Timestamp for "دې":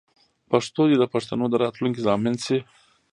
0.89-0.95